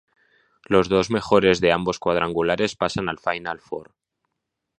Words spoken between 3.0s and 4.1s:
al "Final Four".